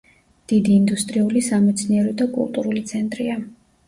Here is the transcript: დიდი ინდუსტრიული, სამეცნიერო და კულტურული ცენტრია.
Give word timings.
დიდი 0.51 0.71
ინდუსტრიული, 0.75 1.43
სამეცნიერო 1.47 2.13
და 2.21 2.27
კულტურული 2.39 2.83
ცენტრია. 2.93 3.37